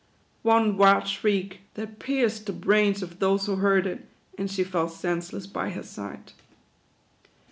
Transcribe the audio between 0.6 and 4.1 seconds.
wild shriek, that pierced the brains of those who heard it,